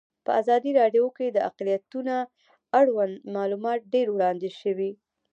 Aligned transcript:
په 0.25 0.31
ازادي 0.41 0.71
راډیو 0.81 1.05
کې 1.17 1.27
د 1.31 1.37
اقلیتونه 1.49 2.15
اړوند 2.79 3.15
معلومات 3.35 3.79
ډېر 3.93 4.07
وړاندې 4.11 4.49
شوي. 4.59 4.91